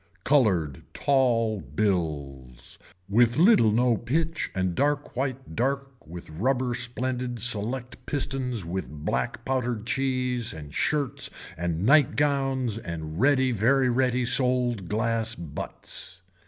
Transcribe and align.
Colored 0.23 0.83
tall 0.95 1.61
bills 1.61 2.79
with 3.07 3.37
little 3.37 3.69
no 3.69 3.95
pitch 3.97 4.49
and 4.55 4.73
dark 4.73 5.15
white 5.15 5.55
dark 5.55 5.91
with 6.07 6.27
rubber 6.31 6.73
splendid 6.73 7.39
select 7.39 8.03
pistons 8.07 8.65
with 8.65 8.89
black 8.89 9.45
powdered 9.45 9.85
cheese 9.85 10.55
and 10.55 10.73
shirts 10.73 11.29
and 11.55 11.85
night 11.85 12.15
gowns 12.15 12.79
and 12.79 13.19
ready 13.21 13.51
very 13.51 13.91
ready 13.91 14.25
sold 14.25 14.89
glass 14.89 15.35
butts. 15.35 16.23